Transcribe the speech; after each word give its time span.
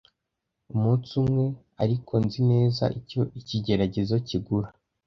umunsi 0.73 1.09
umwe 1.21 1.45
ariko 1.83 2.13
nzi 2.23 2.41
neza 2.51 2.83
icyo 2.99 3.21
ikigeragezo 3.39 4.15
kigura 4.27 4.67